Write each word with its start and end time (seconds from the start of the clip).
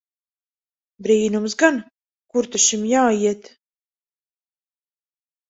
Brīnums 1.07 1.55
gan! 1.63 1.77
Kur 2.33 2.49
ta 2.55 2.63
šim 2.65 2.87
jāiet! 2.93 3.53